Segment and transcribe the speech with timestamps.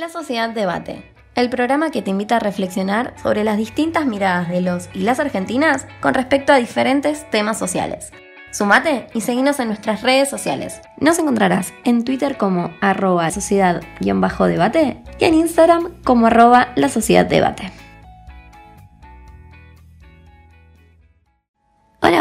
[0.00, 4.62] La Sociedad Debate, el programa que te invita a reflexionar sobre las distintas miradas de
[4.62, 8.10] los y las argentinas con respecto a diferentes temas sociales.
[8.50, 10.80] Sumate y seguinos en nuestras redes sociales.
[10.96, 17.70] Nos encontrarás en Twitter como arroba sociedad-debate y en Instagram como arroba la sociedad debate.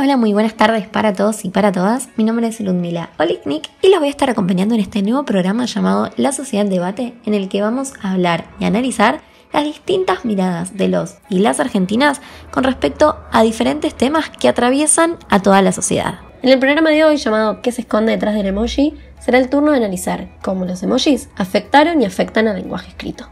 [0.01, 2.07] Hola, muy buenas tardes para todos y para todas.
[2.15, 5.65] Mi nombre es Ludmila Oliknik y los voy a estar acompañando en este nuevo programa
[5.65, 9.19] llamado La Sociedad Debate, en el que vamos a hablar y analizar
[9.51, 15.17] las distintas miradas de los y las argentinas con respecto a diferentes temas que atraviesan
[15.27, 16.21] a toda la sociedad.
[16.43, 19.71] En el programa de hoy, llamado ¿Qué se esconde detrás del emoji?, será el turno
[19.71, 23.27] de analizar cómo los emojis afectaron y afectan al lenguaje escrito.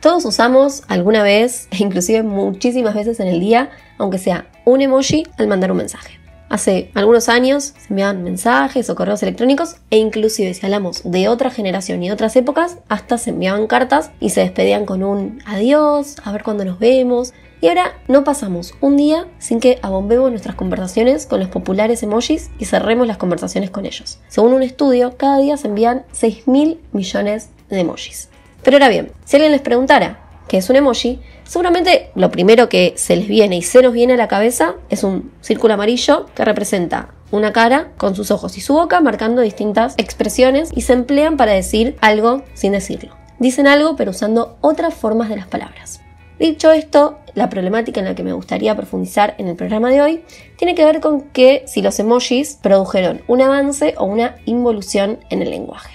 [0.00, 5.24] Todos usamos alguna vez, e inclusive muchísimas veces en el día, aunque sea un emoji
[5.38, 6.17] al mandar un mensaje.
[6.48, 11.50] Hace algunos años se enviaban mensajes o correos electrónicos e inclusive si hablamos de otra
[11.50, 16.32] generación y otras épocas, hasta se enviaban cartas y se despedían con un adiós, a
[16.32, 17.34] ver cuándo nos vemos.
[17.60, 22.50] Y ahora no pasamos un día sin que abombemos nuestras conversaciones con los populares emojis
[22.58, 24.20] y cerremos las conversaciones con ellos.
[24.28, 28.30] Según un estudio, cada día se envían 6 mil millones de emojis.
[28.62, 32.94] Pero ahora bien, si alguien les preguntara qué es un emoji, seguramente lo primero que
[32.96, 36.44] se les viene y se nos viene a la cabeza es un círculo amarillo que
[36.44, 41.36] representa una cara con sus ojos y su boca marcando distintas expresiones y se emplean
[41.36, 43.14] para decir algo sin decirlo.
[43.38, 46.00] Dicen algo pero usando otras formas de las palabras.
[46.40, 50.24] Dicho esto, la problemática en la que me gustaría profundizar en el programa de hoy
[50.56, 55.42] tiene que ver con que si los emojis produjeron un avance o una involución en
[55.42, 55.92] el lenguaje.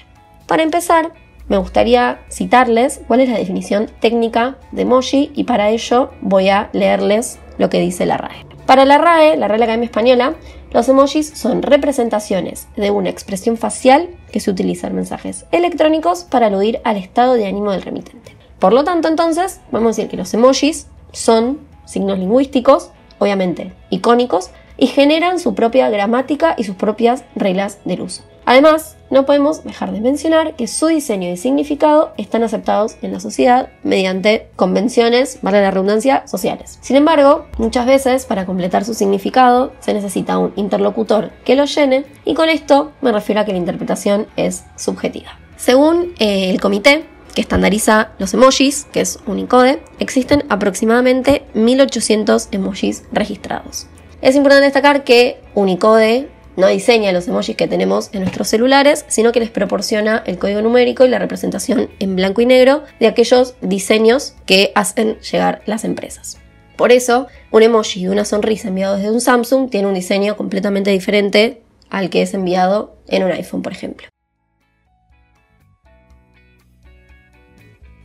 [0.47, 1.11] Para empezar,
[1.47, 6.69] me gustaría citarles cuál es la definición técnica de emoji y para ello voy a
[6.73, 8.45] leerles lo que dice la RAE.
[8.65, 10.35] Para la RAE, la Real Academia Española,
[10.71, 16.47] los emojis son representaciones de una expresión facial que se utiliza en mensajes electrónicos para
[16.47, 18.35] aludir al estado de ánimo del remitente.
[18.57, 24.49] Por lo tanto, entonces, vamos a decir que los emojis son signos lingüísticos, obviamente icónicos,
[24.77, 28.23] y generan su propia gramática y sus propias reglas del uso.
[28.45, 33.19] Además, no podemos dejar de mencionar que su diseño y significado están aceptados en la
[33.19, 36.79] sociedad mediante convenciones, vale la redundancia, sociales.
[36.81, 42.05] Sin embargo, muchas veces para completar su significado se necesita un interlocutor que lo llene
[42.25, 45.37] y con esto me refiero a que la interpretación es subjetiva.
[45.57, 53.03] Según eh, el comité que estandariza los emojis, que es Unicode, existen aproximadamente 1800 emojis
[53.11, 53.87] registrados.
[54.21, 59.31] Es importante destacar que Unicode no diseña los emojis que tenemos en nuestros celulares, sino
[59.31, 63.55] que les proporciona el código numérico y la representación en blanco y negro de aquellos
[63.61, 66.39] diseños que hacen llegar las empresas.
[66.75, 70.91] Por eso, un emoji de una sonrisa enviado desde un Samsung tiene un diseño completamente
[70.91, 74.07] diferente al que es enviado en un iPhone, por ejemplo.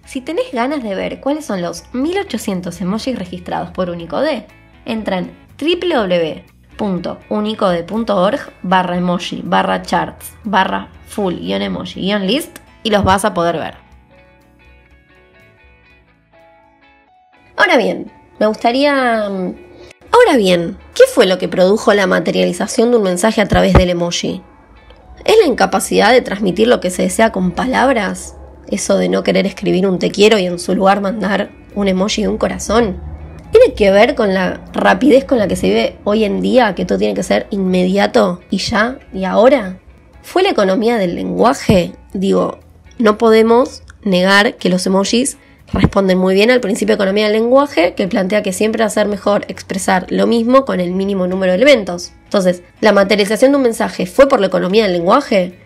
[0.04, 4.46] Si tenés ganas de ver cuáles son los 1800 emojis registrados por Unicode,
[4.86, 12.90] entra en www unicode.org barra emoji barra charts barra full guion emoji guion list y
[12.90, 13.74] los vas a poder ver.
[17.56, 19.28] Ahora bien, me gustaría...
[19.28, 19.54] Mm,
[20.12, 23.90] ahora bien, ¿qué fue lo que produjo la materialización de un mensaje a través del
[23.90, 24.42] emoji?
[25.24, 28.36] ¿Es la incapacidad de transmitir lo que se desea con palabras?
[28.68, 32.22] Eso de no querer escribir un te quiero y en su lugar mandar un emoji
[32.22, 33.07] de un corazón
[33.72, 36.98] que ver con la rapidez con la que se vive hoy en día, que todo
[36.98, 39.78] tiene que ser inmediato y ya y ahora.
[40.22, 41.92] ¿Fue la economía del lenguaje?
[42.12, 42.58] Digo,
[42.98, 45.38] no podemos negar que los emojis
[45.72, 48.90] responden muy bien al principio de economía del lenguaje, que plantea que siempre va a
[48.90, 52.12] ser mejor expresar lo mismo con el mínimo número de elementos.
[52.24, 55.58] Entonces, ¿la materialización de un mensaje fue por la economía del lenguaje?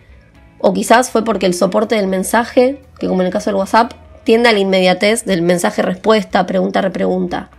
[0.59, 3.93] O quizás fue porque el soporte del mensaje, que como en el caso del WhatsApp,
[4.23, 7.49] tiende a la inmediatez del mensaje-respuesta, pregunta-repregunta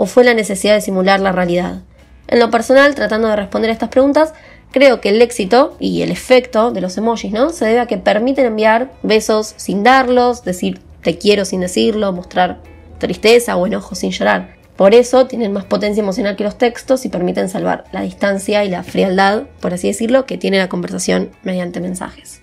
[0.00, 1.82] o fue la necesidad de simular la realidad?
[2.26, 4.32] En lo personal, tratando de responder a estas preguntas,
[4.70, 7.50] creo que el éxito y el efecto de los emojis, ¿no?
[7.50, 12.62] Se debe a que permiten enviar besos sin darlos, decir te quiero sin decirlo, mostrar
[12.96, 14.54] tristeza o enojo sin llorar.
[14.74, 18.70] Por eso tienen más potencia emocional que los textos y permiten salvar la distancia y
[18.70, 22.40] la frialdad, por así decirlo, que tiene la conversación mediante mensajes.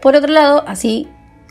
[0.00, 1.06] Por otro lado, así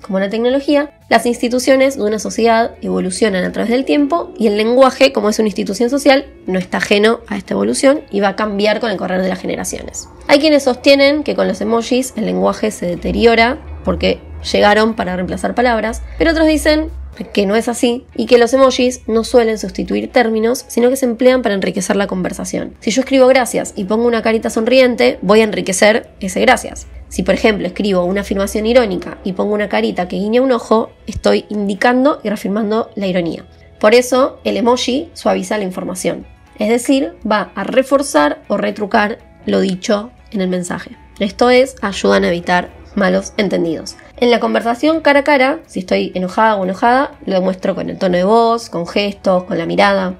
[0.07, 4.56] como la tecnología, las instituciones de una sociedad evolucionan a través del tiempo y el
[4.56, 8.36] lenguaje, como es una institución social, no está ajeno a esta evolución y va a
[8.38, 10.07] cambiar con el correr de las generaciones.
[10.27, 14.19] Hay quienes sostienen que con los emojis el lenguaje se deteriora porque
[14.50, 16.89] llegaron para reemplazar palabras, pero otros dicen
[17.33, 21.06] que no es así y que los emojis no suelen sustituir términos, sino que se
[21.06, 22.75] emplean para enriquecer la conversación.
[22.80, 26.88] Si yo escribo gracias y pongo una carita sonriente, voy a enriquecer ese gracias.
[27.09, 30.92] Si por ejemplo escribo una afirmación irónica y pongo una carita que guiña un ojo,
[31.07, 33.45] estoy indicando y reafirmando la ironía.
[33.80, 36.25] Por eso el emoji suaviza la información.
[36.59, 40.92] Es decir, va a reforzar o retrucar lo dicho en el mensaje.
[41.19, 43.95] Esto es, ayudan a evitar malos entendidos.
[44.18, 47.98] En la conversación cara a cara, si estoy enojada o enojada, lo demuestro con el
[47.98, 50.15] tono de voz, con gestos, con la mirada.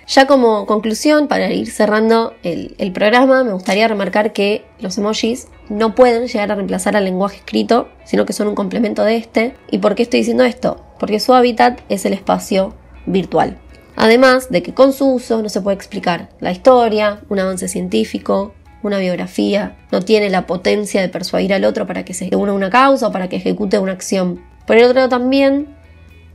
[0.06, 5.97] Ya como conclusión, para ir cerrando el, programa, me gustaría remarcar que los emojis no
[5.97, 9.56] pueden llegar a reemplazar al lenguaje escrito, sino que son un complemento de este.
[9.69, 10.85] ¿Y por qué estoy diciendo esto?
[11.00, 12.75] Porque su hábitat es el espacio
[13.06, 13.58] virtual.
[13.97, 18.55] Además de que con su uso no se puede explicar la historia, un avance científico,
[18.85, 22.70] una biografía, no tiene la potencia de persuadir al otro para que se una una
[22.70, 24.41] causa o para que ejecute una acción.
[24.67, 25.75] Por el otro lado también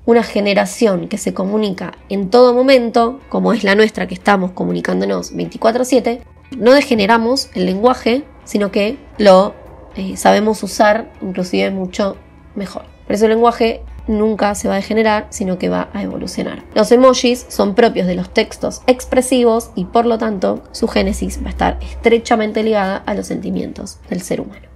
[0.06, 5.34] una generación que se comunica en todo momento, como es la nuestra que estamos comunicándonos
[5.34, 6.22] 24/7,
[6.58, 9.54] no degeneramos el lenguaje, sino que lo
[9.96, 12.18] eh, sabemos usar inclusive mucho
[12.56, 12.84] mejor.
[13.06, 16.64] Por eso el lenguaje nunca se va a degenerar, sino que va a evolucionar.
[16.74, 21.48] Los emojis son propios de los textos expresivos y por lo tanto su génesis va
[21.48, 24.71] a estar estrechamente ligada a los sentimientos del ser humano.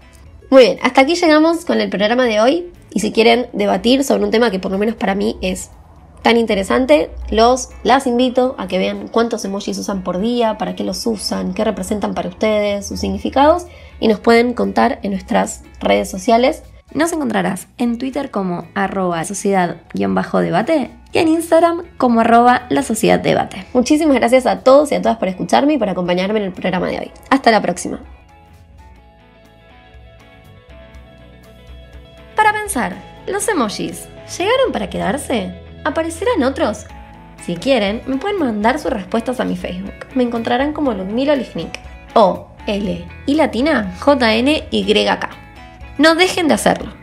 [0.49, 2.71] Muy bien, hasta aquí llegamos con el programa de hoy.
[2.93, 5.69] Y si quieren debatir sobre un tema que por lo menos para mí es
[6.21, 10.83] tan interesante, los las invito a que vean cuántos emojis usan por día, para qué
[10.83, 13.67] los usan, qué representan para ustedes, sus significados
[13.99, 16.63] y nos pueden contar en nuestras redes sociales.
[16.93, 23.65] Nos encontrarás en Twitter como arroba sociedad-debate y en Instagram como arroba la sociedad debate.
[23.73, 26.87] Muchísimas gracias a todos y a todas por escucharme y por acompañarme en el programa
[26.87, 27.11] de hoy.
[27.29, 27.99] Hasta la próxima.
[32.61, 32.95] Pensar,
[33.27, 34.07] ¿los emojis
[34.37, 35.53] llegaron para quedarse?
[35.83, 36.85] ¿Aparecerán otros?
[37.45, 39.93] Si quieren, me pueden mandar sus respuestas a mi Facebook.
[40.15, 41.79] Me encontrarán como Ludmila Lichnik.
[42.13, 45.29] O L y latina J N Y K.
[45.97, 46.93] No dejen de hacerlo.